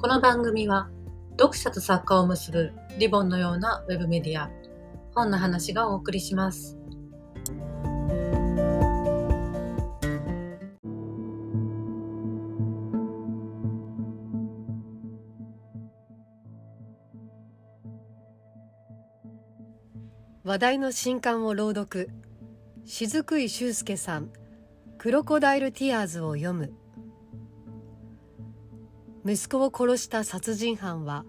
[0.00, 0.88] この番組は
[1.32, 4.50] 読者と作家を結ぶリボンのようなウェブメディア
[5.14, 6.78] 本の話がお送りします。
[20.42, 22.08] 話題の新刊を朗読。
[22.86, 24.30] 雫井修介さん
[24.96, 26.79] 「クロコダイル・ティアーズ」を読む。
[29.22, 31.26] 息子を殺した殺人犯は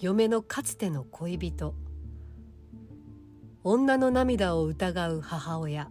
[0.00, 1.74] 嫁のかつての恋人。
[3.62, 5.88] 女の涙を疑う母親。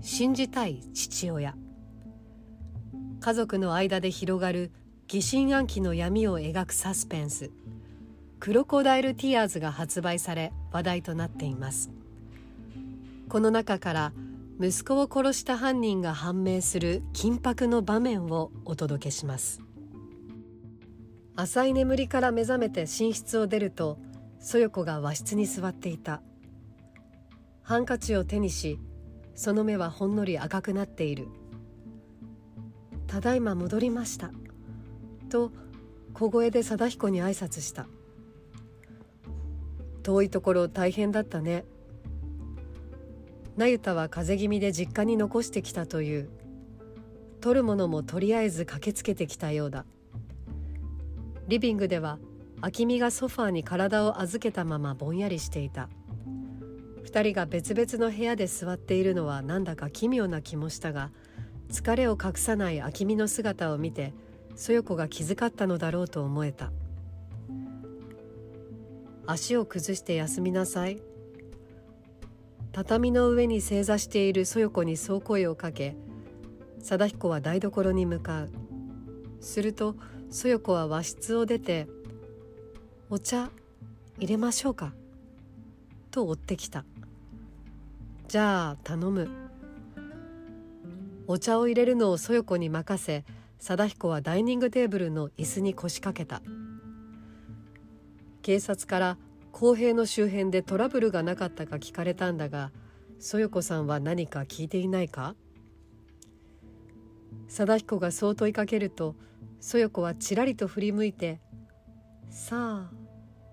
[0.00, 1.54] 信じたい父親。
[3.20, 4.72] 家族の間で広がる
[5.08, 7.50] 疑心暗鬼の闇を描くサスペンス
[8.40, 11.90] 「クロコダイル・ティアーズ」が発売され話題となっています。
[13.28, 14.12] この中から
[14.58, 19.60] 息子を殺した犯人が判明する緊迫の場面をお届けします。
[21.36, 23.98] 浅い眠りから目覚めて寝室を出ると
[24.38, 26.22] そよ子が和室に座っていた。
[27.62, 28.78] ハンカチを手にし
[29.34, 31.28] その目はほんのり赤くなっている
[33.08, 34.30] 「ただいま戻りました」
[35.30, 35.50] と
[36.12, 37.86] 小声で貞彦に挨拶した
[40.02, 41.64] 遠いところ大変だったね
[43.56, 46.28] 那由他は風邪気味で実家に残してきたという。
[47.40, 49.84] 取るものもとりあえず駆けつけてきたようだ。
[51.46, 52.18] リビングでは
[52.62, 55.90] 明美がソファーに体を預けたままぼんやりしていた。
[57.02, 61.10] 二人が別々の部屋で座っているのはなんだか奇妙な気もしたが
[61.70, 64.14] 疲れを隠さない明美の姿を見て
[64.56, 66.72] そよ子が気遣ったのだろうと思えた。
[69.26, 71.00] 足を崩して休みなさい。
[72.72, 75.96] 畳の上に正座しているそよ子にそう声をかけ
[76.80, 78.50] 貞彦は台所に向かう。
[79.40, 79.94] すると
[80.34, 81.86] そよ子は和室を出て
[83.08, 83.52] 「お茶
[84.18, 84.92] 入れましょうか」
[86.10, 86.84] と追ってきた
[88.26, 89.28] 「じゃあ頼む」
[91.28, 93.24] お茶を入れるのをそよ子に任せ
[93.60, 96.42] 貞彦はダイニングテーブルの椅子に腰掛けた。
[98.42, 99.18] 警察から
[99.52, 102.72] 公平の周辺でトラブルがなかったか聞かれたんだが
[103.20, 105.36] そよ子さんは何か聞いていないか？
[107.46, 109.14] 貞彦がそう問いかけると
[109.66, 111.40] そよ子はちらりと振り向いて
[112.28, 112.92] 「さあ」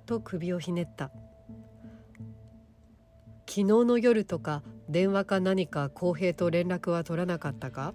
[0.05, 1.09] と首をひねった。
[3.47, 7.93] 昨日の夜とか電話か何か公平と連絡は取らなかったか？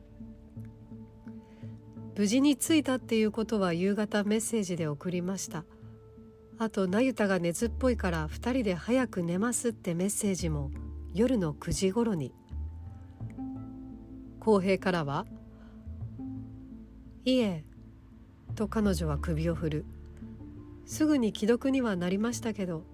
[2.17, 5.67] 無事に着いたっていうことは夕方メッセージで送りました。
[6.57, 10.71] あと那由他が熱っぽいから2人で早く寝ますってメッセージも
[11.13, 12.33] 夜の9時頃に。
[14.41, 15.27] 公平からは
[17.27, 17.67] 「いえ」
[18.57, 19.85] と彼女は首を振る。
[20.85, 22.85] すぐに既読にはなりましたけど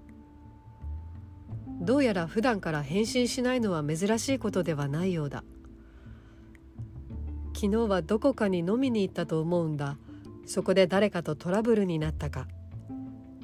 [1.82, 5.42] どうやら普段から返信しないのは珍しいことではないようだ。
[7.54, 9.96] 昨日はどこかに飲みに行ったと思うんだ。
[10.46, 12.46] そこで誰かとトラブルになったか。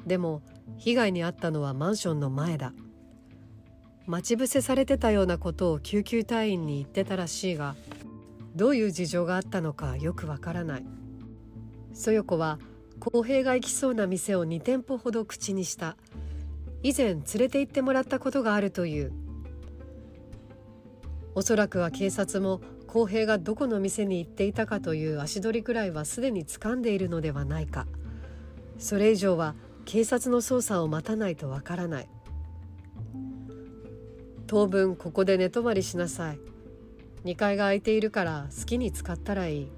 [0.06, 0.42] でも
[0.76, 2.72] 被害に遭ったのはマンションの前だ。
[4.06, 7.76] 待ち伏せされてたようなことを救急隊員に言ってたらしいが
[8.56, 10.86] どういう事情があったのかよくわからない。
[11.98, 12.60] そよ子は
[13.00, 15.96] 公平が行きそうな店を2店舗ほど口にした。
[16.84, 19.12] 以前連れて行ってもらったことがあるという。
[21.34, 27.88] おそらくは警察も公平がどこの店に行っていたかという足取りくらいはすでに掴んでいるのではないか。
[28.78, 32.08] それ以上は警察の捜査を待たないとわからない。
[34.46, 36.38] 当分ここで寝泊まりしなさい。
[37.24, 39.77] 2階が空いているから好きに使ったらいい。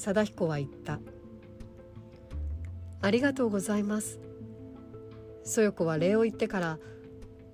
[0.00, 0.98] 貞彦は言った。
[3.02, 4.18] ありがとうございます。
[5.44, 6.78] そよ子は礼を言ってから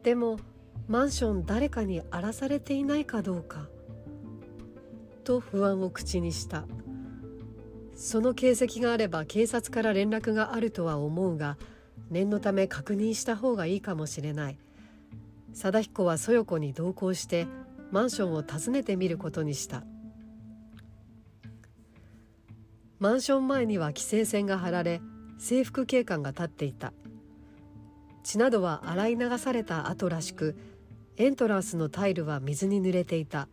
[0.05, 0.39] でも
[0.87, 3.69] マンション誰かに荒らされていないかどうか
[5.25, 6.67] と不安を口にした。
[7.97, 11.57] その形跡があれば警察から連絡があるとは思うが
[12.11, 14.59] 念のため確認した方がいいかもしれない。
[15.53, 17.49] 貞彦はそよ子に同行して
[17.91, 19.83] マンションを訪ねてみることにした。
[22.99, 25.03] マンション前には規制線が張られ
[25.39, 26.93] 制服警官が立っていた。
[28.23, 30.57] 血などは洗い流された後らしく
[31.17, 33.49] エントランスのタイルは水に濡れていた。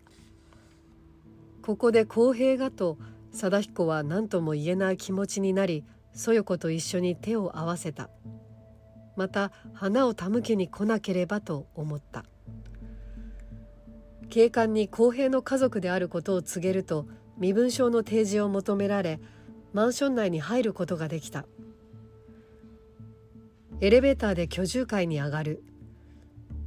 [1.61, 2.97] ここで公平がと
[3.31, 8.09] 貞彦は何とも言えない気持ちになりそよ子と一緒に手を合わせた。
[9.15, 12.23] また花を手向けに来なければと思った。
[14.29, 17.05] 警官に公平の家族であることを告げると
[17.37, 19.19] 身分証の提示を求められ
[19.73, 21.45] マンション内に入ることができた。
[23.81, 25.63] エレベーターで居住階に上がる。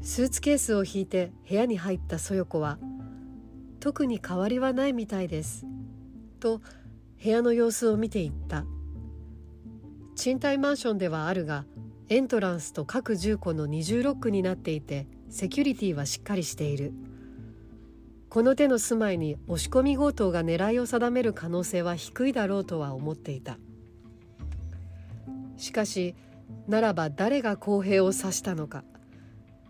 [0.03, 2.79] スーツケースを引いて部屋に入ったそよ子は
[3.81, 5.67] 「特に変わりはないみたいです」
[6.39, 6.61] と
[7.23, 8.65] 部屋の様子を見ていった。
[10.15, 11.67] 賃貸マンションではあるが
[12.09, 16.93] エントランスと各住戸の二重ロックになっていてセキュリティはしっかりしている。
[18.37, 23.57] この手の住まいに押し込み強盗が狙いを定める可能性は低いだろうとは思っていた。
[25.57, 26.15] しかし
[26.69, 28.85] ならば誰が公平を指したのか。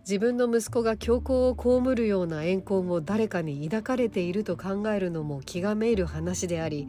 [0.00, 6.88] 自分の息子が強行を被るような怨恨を誰かに抱かれていると考えるのも気がめいる話であり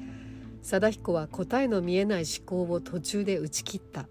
[0.64, 4.08] 貞彦は答えの見えない思考を途中で打ち切った。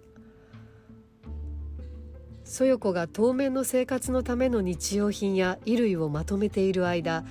[2.45, 7.25] そよ子が当面の生活のための日用品や衣類をまとめている間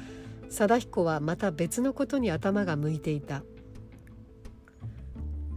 [0.50, 3.44] 貞彦はまた別のことに頭が向いていた。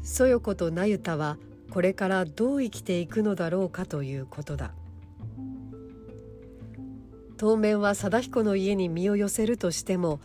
[0.03, 1.37] そよ子と那由他は
[1.71, 4.73] これからどう生きていくのだろうかということだ。
[7.37, 10.21] 当面は貞彦の家に身を寄せるとしても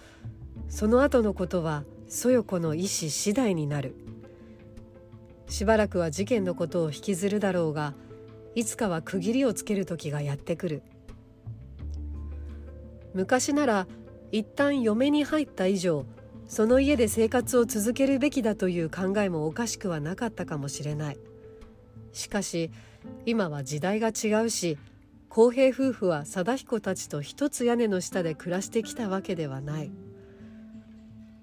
[0.68, 3.95] その後のことはそよ子の意思次第になる。
[5.48, 7.94] しばらくは事件のことを引きずるだろうが
[8.56, 10.81] いつかは区切りをつける時がやってくる。
[13.13, 13.88] 昔なら
[14.33, 16.07] 一旦嫁に入った以上
[16.47, 21.19] その家で生活を続けるべきだという考えもおかしくはなかったかもしれない。
[22.13, 22.71] しかし
[23.27, 24.80] 今は時代が違うし
[25.30, 29.91] 公平夫婦は貞彦たちと一つ屋根の下で暮らしてきたわけではない。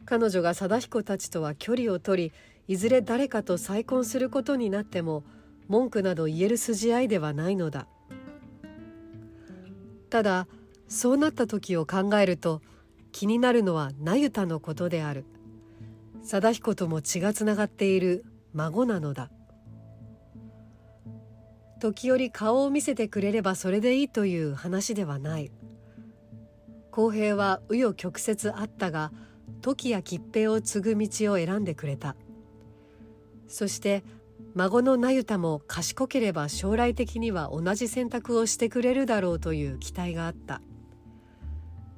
[0.04, 2.32] 彼女が貞彦たちとは距離を取り
[2.66, 5.22] いずれ誰かと再婚することになっても
[5.68, 7.86] 文句など言える筋合いではないのだ。
[10.08, 10.48] ただ
[10.88, 12.62] そうなった時を考えると
[13.12, 15.24] 気になるのは那由他のことである。
[16.22, 19.30] 貞彦とも血がつながっている孫なのだ。
[21.80, 25.50] 時折顔を見せてくれればそれでいいという話ではない。
[26.90, 29.12] 公平は紆余曲折あったが
[29.62, 32.16] 時や吉平を継ぐ道を選んでくれた。
[33.48, 34.04] そして
[34.54, 40.60] 孫の那由他も賢ければ将来的には同じ選択をしてくれるだろうという期待があった。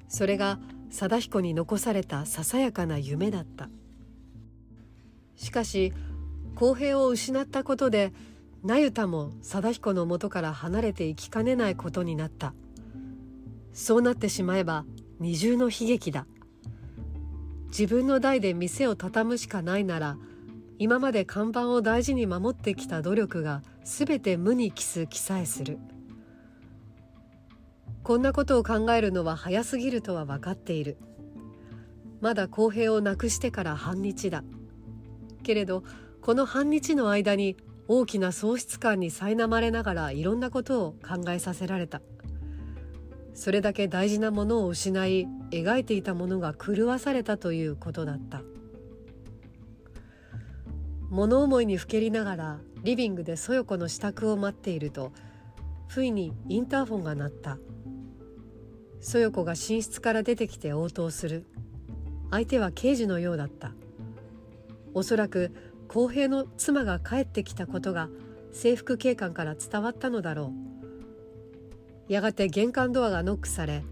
[0.08, 0.60] それが
[0.92, 3.70] 貞彦に残されたささやかな夢だった。
[5.36, 5.92] しかし
[6.54, 8.12] 公平を失ったことで
[8.62, 12.52] 那由他も貞彦のもとから離れていきかねないことになった。
[13.72, 14.84] そうなってしまえば
[15.18, 16.26] 二重の悲劇だ。
[17.68, 20.18] 自分の代で店を畳むしかないなら
[20.78, 25.78] 今まで看板を大事に守ってきた努力が全て無に帰す気さえする。
[28.04, 30.96] こんなことを考えるのは早すぎるとは分かっている。
[32.20, 34.42] まだ公平をなくしてから半日だ。
[35.44, 35.84] けれど
[36.20, 37.56] この半日の間に
[37.86, 42.02] 大きな喪失感に苛まれながらいろんなことを考えさせられた。
[43.34, 48.42] それだけ大事なものを失い描いていたものが狂わされたということだった。
[51.08, 55.12] 物思いにふけりながらリビングでそよ子の支度を待っていると
[55.86, 57.58] 不意にインターフォンが鳴った。
[59.02, 61.44] そよ子が寝室から出てきて応答する。
[62.30, 63.72] 相手は刑事のようだった。
[64.94, 65.52] おそらく
[65.88, 68.08] 公平の妻が帰ってきたことが
[68.52, 70.54] 制服警官から伝わったのだろ
[72.08, 72.12] う。
[72.12, 73.82] やがて玄関ドアがノックされ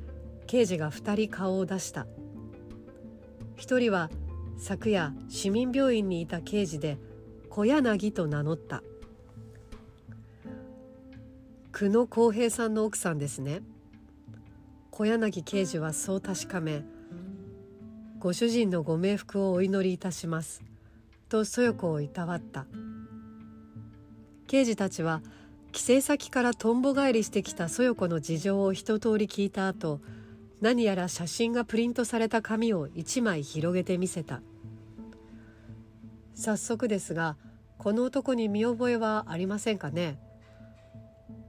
[0.46, 2.06] 刑事が2人顔を出した。
[3.56, 4.11] 1人は
[4.58, 6.99] 昨夜市民病院にいた刑事で
[7.49, 8.84] 小柳と名乗った。
[11.73, 13.62] 久野浩平さんの奥さんですね。
[15.00, 16.83] 小柳刑事はそう確かめ
[18.19, 20.62] ご主人のご冥福をお祈りいたします
[21.30, 22.66] とそよ子をいたわった。
[24.47, 25.23] 刑事たちは
[25.73, 30.02] 帰省先からとんぼ返りしてきたそよ子の事情を一通り聞いた後
[30.61, 34.42] 何やら写真がプリントされた紙を一枚広げてみせた。
[36.35, 37.38] 早速ですが
[37.78, 40.19] この男に見覚えはありませんかね。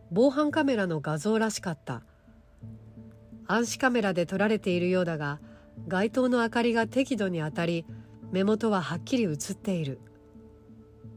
[0.10, 2.02] 防犯カメラの画像らしかった。
[3.48, 5.40] 暗視カメラで撮られているようだが
[5.88, 7.86] 街灯の明かりが適度に当たり
[8.32, 10.00] 目元ははっきり映っている。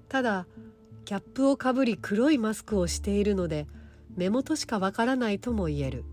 [0.09, 0.47] ただ
[1.05, 3.67] キャップをかぶり黒いマスクをしているので
[4.17, 6.05] 目元しかわからないとも言える。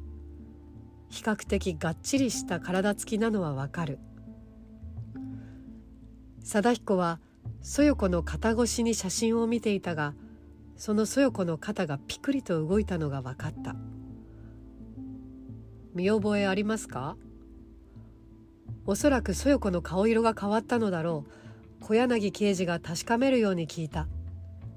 [1.10, 4.00] 比較的がっちりした体つきなのはわかる。
[6.44, 7.20] 貞彦は
[7.62, 10.14] そよ子の肩越しに写真を見ていたが
[10.76, 13.76] そのそよ子の肩がピクリと動いたのが分かった。
[15.94, 17.18] 見覚えありますか？
[18.86, 21.86] おそらくそよ子の顔色が変わったのだろう。
[21.86, 24.08] 小柳刑事が確かめるように聞いた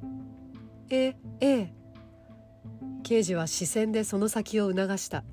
[0.91, 1.73] 「えええ」
[3.05, 5.25] 刑事は視線でその先を促した。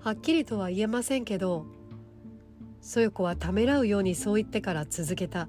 [0.00, 1.66] はっきりとは言えませんけど
[2.80, 5.48] そよ子はためらうようにそう言ってから続けた。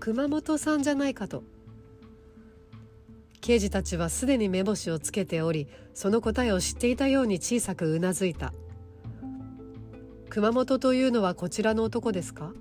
[0.00, 1.44] 熊本さんじゃないかと。
[3.40, 8.52] 刑事たちはすでに目星をつけておりその答えを知っていたように小さくうなずいた。
[10.28, 12.52] 熊本というのはこちらの男ですか？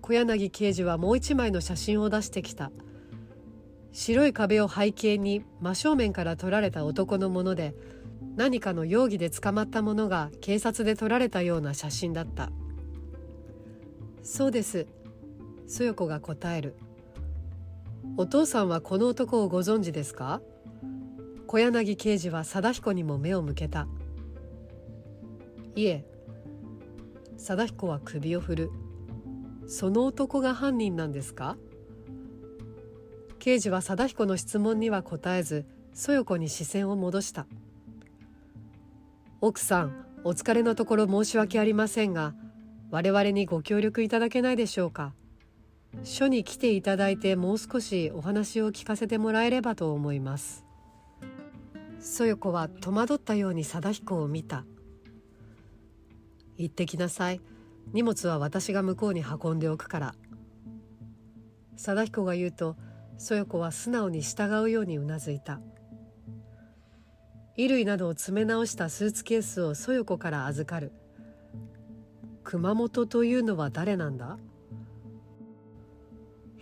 [0.00, 2.70] 小柳刑事はもう一枚の写真を出してきた。
[3.92, 7.74] 白い壁を背景に真正面から撮られた男のもので
[8.34, 12.50] 何かの容疑で捕まったものが警察で撮られたような写真だった。
[14.22, 14.86] そうです。
[15.66, 16.74] そよ子が答える。
[18.16, 20.40] お父さんはこの男をご存知ですか？
[21.46, 23.86] 小柳刑事は貞彦にも目を向けた。
[25.74, 26.04] いえ
[27.36, 28.70] 貞彦は首を振る。
[29.66, 31.56] その男が犯人なんですか？
[33.38, 37.46] 刑事は貞彦の質問には答えずそよ子に視線を戻した。
[39.40, 42.34] 奥さんお疲れのところ申し訳ありませんが
[42.90, 45.12] 我々にご協力いただけないでしょうか？
[46.02, 50.64] 署に来ていただいてもう少しお話を聞かせてもらえればと思います。
[52.00, 54.64] そよ子は戸惑ったように貞彦を見た。
[56.56, 57.40] 行ってきなさい。
[57.92, 60.14] 荷物は私が向こうに運んでおくから。
[61.76, 62.76] 貞彦が言うと
[63.16, 65.60] そよ子は素直に従うようにうなずいた。
[67.56, 70.92] 衣類などを詰め直したスーツケースをそよ子から預かる。
[72.42, 74.38] 熊本というのは誰なんだ？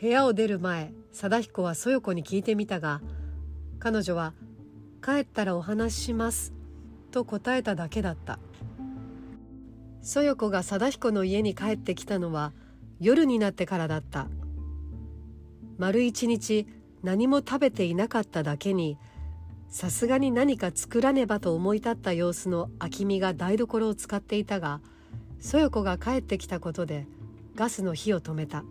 [0.03, 3.01] 部屋を出る前貞彦はそよ子に聞いてみたが
[3.79, 4.35] 彼女は
[5.01, 6.53] 「帰ったらお話しします」
[7.13, 8.41] と答えただけだった
[10.01, 12.53] そよ子が貞彦の家に帰ってきたのは
[12.99, 14.27] 夜になってからだった
[15.79, 16.67] 丸一日
[17.05, 18.99] 何も食べていなかっただけに
[19.69, 24.81] さすがに何か作らねばと思い立った様子の明美が台所を使っていたが
[25.39, 27.07] そよ子が帰ってきたことで
[27.55, 28.65] ガスの火を止めた。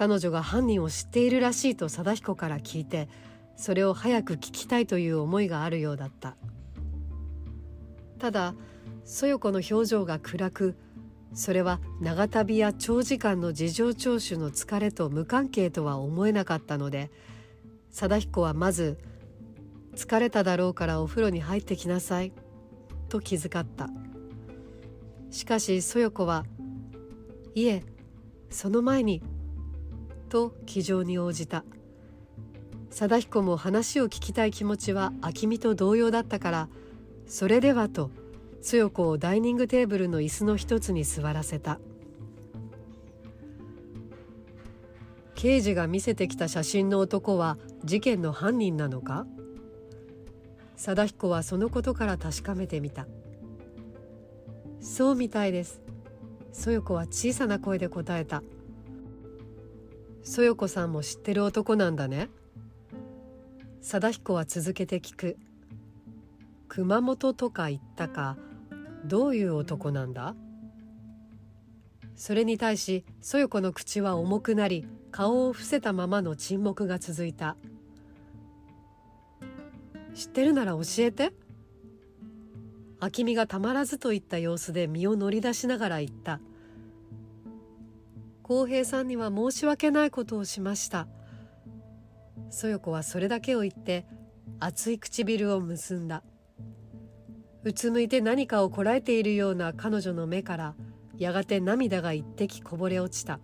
[0.00, 3.06] 彼女が犯人を知っているらしいと貞彦から聞いて
[3.54, 6.38] それを早く聞きたいという思いがあるようだった。
[8.18, 8.54] ただ
[9.04, 10.74] そよ子の表情が暗く
[11.34, 17.10] それは長旅や長時間の事情聴取の疲れと無関係とは思えなかったので
[17.90, 18.96] 貞彦はまず
[19.96, 22.32] 「疲れただろうからお風呂に入ってきなさい」
[23.10, 23.90] と気遣った。
[25.30, 26.46] しかしそよ子は
[27.54, 27.84] 「いえ
[28.48, 29.22] その前に
[30.30, 31.64] と気丈に応じた。
[32.88, 36.68] 貞彦も話を聞きたい気持ちは明美と同様だったから
[37.26, 38.10] それではと
[38.62, 41.78] 強子をダイニングテーブルの椅子の一つに座らせた。
[45.34, 49.26] 刑事が見せてきた写真の男は事件の犯人なのか？
[50.76, 53.06] 貞彦はそのことから確かめてみた。
[54.80, 55.80] そうみたいです。
[56.52, 58.42] そよ子は小さな声で答えた
[60.22, 62.28] 「そよこさんも知ってる男なんだね。
[63.80, 65.36] 貞彦は続けて聞く。
[66.68, 68.36] 熊本とか言ったか。
[69.04, 70.34] どういう男なんだ？
[72.14, 77.56] それに対しそよ子の口は重くなり顔を伏せたままの沈黙が続いた。
[80.14, 81.32] 知ってるなら教えて。
[83.02, 86.38] 明美がたまらずといった様子で身を乗り出しながら言った。
[88.50, 91.06] 浩平さんには申し訳ないことをしました。
[92.50, 94.06] そよ子はそれだけを言って
[94.58, 96.24] 熱い唇を結んだ。
[97.62, 100.74] うつむいて何かをこらえているような彼女の目から
[101.16, 103.38] やがて涙が一滴こぼれ落ちた。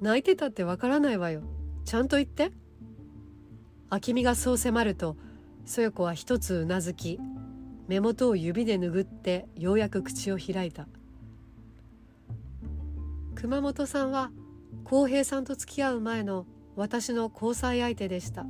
[0.00, 1.42] 泣いてたってわからないわよ。
[1.84, 2.52] ちゃんと言って。
[3.92, 5.18] 明美がそう迫ると
[5.66, 7.20] そよ子は一つうなずき
[7.86, 10.88] 目元を指で拭ってようやく口を開いた。
[13.40, 14.32] 熊本さんは
[14.82, 18.44] 浩平さんと付き合う前の私の交際相手でした。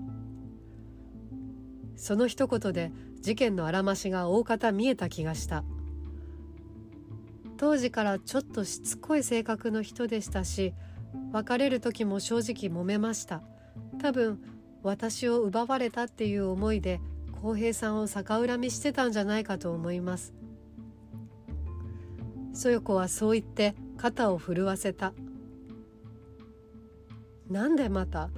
[1.94, 2.90] その一言で
[3.20, 5.62] 事件のあらましが大方見えた気がした。
[7.58, 10.72] 当時からちょっとしつこい性格の人でしたし
[11.32, 13.42] 別れる時も正直揉めました。
[14.00, 14.40] 多分
[14.82, 17.02] 私を奪われたっていう思いで
[17.42, 20.32] 浩平さんを逆恨みしてたんじゃないかと思います。
[22.54, 25.12] そよ子はそう言って肩を震わせた。
[27.50, 28.30] なんでまた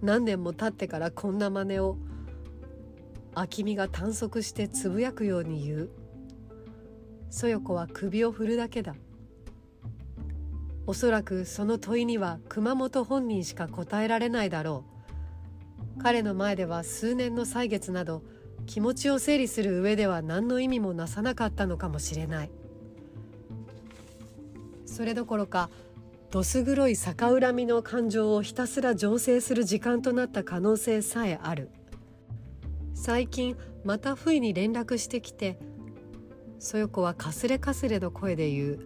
[0.00, 1.96] 何年も経ってからこんな真似を
[3.36, 5.90] 明美が短足してつぶやくように言う。
[7.30, 8.94] そよ子は首を振るだけだ。
[10.86, 14.84] おそらくその問いには熊本本人しか答えられないだろ
[15.98, 16.02] う。
[16.02, 18.22] 彼の前では数年の歳月など
[18.66, 22.50] 気持ちを整理する上では何の意味もなさなかったのかもしれない。
[24.92, 25.70] それどころか
[26.30, 31.70] どす黒い逆恨みの感情をひたすら醸成する時間となった可能性さえある。
[32.94, 35.58] 最近また不意に連絡してきて
[36.58, 38.80] そよ子はかすれかすれの声で言う。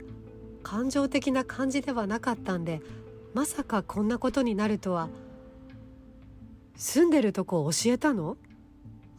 [0.63, 2.81] 感情的な感じではなかったんで
[3.35, 5.09] まさかこんなことになるとは。
[6.77, 8.37] 住んでるとこ教えたの？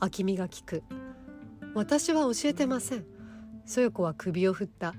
[0.02, 0.84] 明美が聞く。
[1.74, 3.06] 私は教えてません。
[3.66, 4.96] そよ子は首を振った。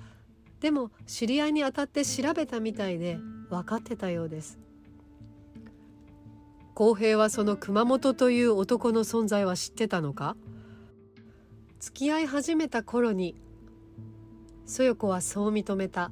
[0.61, 4.59] でも知り合いにあたって調べたみたいで分かってたようです。
[6.75, 10.37] 公平はその熊本という男の存在は知ってたのか？
[11.81, 13.37] 付き合い始めた頃に
[14.65, 16.11] そよ子はそう認めた。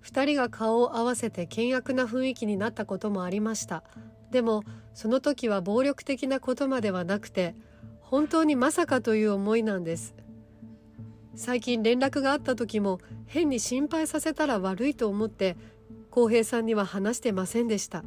[0.00, 3.82] 二人が顔を合わせて険悪な雰囲気になったこともありました。
[4.30, 4.62] でも
[4.94, 7.54] その時は暴力的なことまではなくて
[8.00, 10.14] 本当にまさかという思いなんです。
[11.36, 15.56] 最近連絡があった時も変に心配させたら悪いと思って
[16.10, 18.04] 浩平さんには話してませんでした。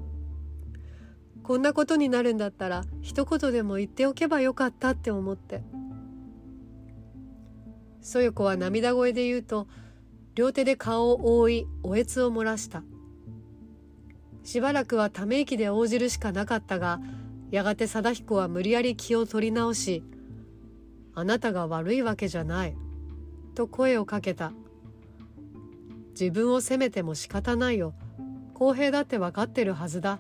[1.43, 5.62] こんなことになるんだったら一言でも言っておけばよかったって思って。
[8.01, 9.67] そよ子は涙声で言うと
[10.33, 12.81] 両手で顔を覆いおえつを漏らした。
[14.43, 17.00] しばらくはため息で応じるしかなかったが
[17.51, 20.03] やがて貞彦は無理やり気を取り直し
[21.13, 22.75] 「あなたが悪いわけじゃない」
[23.59, 24.53] と声をかけた。
[26.17, 27.93] 自分を責めても仕方ないよ。
[28.53, 30.19] 公平だって分かってるはずだ。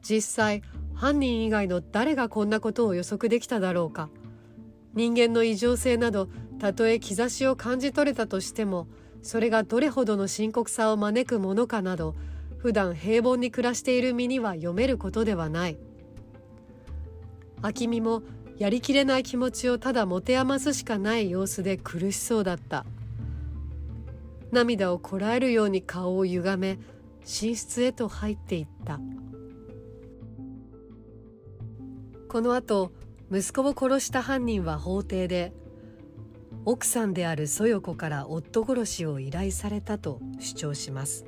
[0.00, 0.62] 実際
[0.94, 4.10] 犯人以外の誰がこんなことを予測できただろうか。
[4.94, 6.28] 人間の異常性など
[6.60, 8.86] たとえ兆しを感じ取れたとしても
[9.22, 12.14] それがどれほどの深刻さを招くものかなど
[12.58, 15.78] 普段平凡に暮らしている身には読めることではない。
[17.62, 18.22] 明美も
[18.60, 22.84] やりきれない気持ちをただ持て余すしかない様子で苦しそうだった。
[24.52, 26.78] 涙をこらえるように顔を歪め
[27.20, 29.00] 寝室へと入っていった。
[32.28, 32.92] この後
[33.32, 35.54] 息子を殺した犯人は法廷で
[36.66, 41.24] 奥さんであるそよ子から夫殺しを依頼されたと主張します。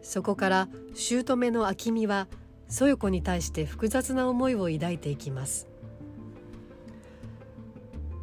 [0.00, 2.28] そこから姑の明美は
[2.68, 5.66] そよ子に対して複雑な思いを抱いていきます。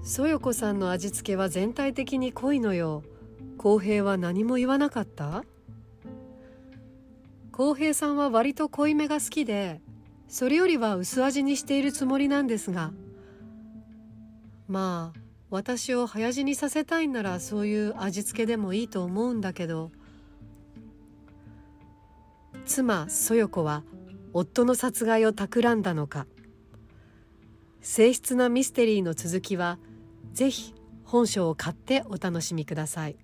[0.06, 3.02] そよ子さんの味付けは全体的に濃いのよ。
[3.58, 5.44] 浩平は何も言わなかった？
[7.52, 9.82] 浩平さんは割と濃いめが好きで
[10.28, 12.92] それよりは薄味にしているつもりなんですが。
[14.68, 19.90] まあ私を早死にさせたいんならそういう味付けでもいいと思うんだけど。
[22.68, 23.84] 妻そよ子は
[24.34, 26.28] 夫の殺害を企んだのか。
[27.82, 29.80] 静質なミステリーの続きは
[30.36, 33.18] ぜひ本書を買ってお楽しみください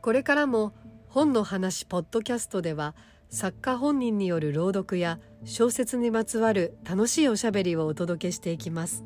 [0.00, 0.72] これからも
[1.08, 2.94] 本の話ポッドキャストでは
[3.28, 9.02] 作家本人による朗読や小説にまつわる楽しいおしゃべりをお届けしていきます。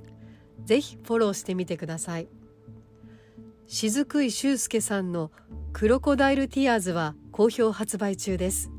[0.64, 2.28] ぜひフォローしてみてください。
[3.66, 5.30] 雫井修介さんの
[5.72, 8.70] クロコダイルティアーズは好評発売中です。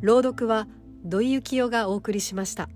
[0.00, 0.66] 朗読は
[1.04, 2.68] 土井幸雄がお送りしました。